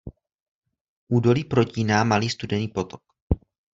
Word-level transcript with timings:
Údolí 1.07 1.43
protíná 1.43 2.03
Malý 2.03 2.29
Studený 2.29 2.67
potok. 2.67 3.01